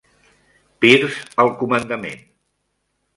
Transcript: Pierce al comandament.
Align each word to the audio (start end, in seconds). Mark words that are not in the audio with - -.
Pierce 0.85 1.25
al 1.43 1.51
comandament. 1.59 2.25